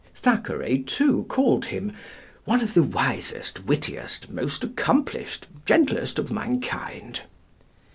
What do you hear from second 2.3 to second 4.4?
"one of the wisest, wittiest,